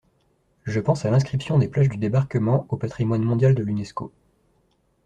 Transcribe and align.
Je 0.63 0.79
pense 0.79 1.05
à 1.05 1.11
l’inscription 1.11 1.59
des 1.59 1.67
plages 1.67 1.87
du 1.89 1.97
débarquement 1.97 2.65
au 2.69 2.75
patrimoine 2.75 3.21
mondial 3.21 3.53
de 3.53 3.61
l’Unesco. 3.61 4.11